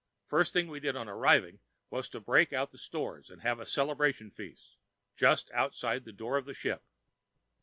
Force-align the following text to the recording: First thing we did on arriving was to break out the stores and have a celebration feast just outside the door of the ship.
First 0.25 0.51
thing 0.51 0.67
we 0.67 0.79
did 0.79 0.95
on 0.95 1.07
arriving 1.07 1.59
was 1.91 2.09
to 2.09 2.19
break 2.19 2.51
out 2.53 2.71
the 2.71 2.79
stores 2.79 3.29
and 3.29 3.43
have 3.43 3.59
a 3.59 3.67
celebration 3.67 4.31
feast 4.31 4.75
just 5.15 5.51
outside 5.51 6.05
the 6.05 6.11
door 6.11 6.37
of 6.37 6.45
the 6.45 6.55
ship. 6.55 6.81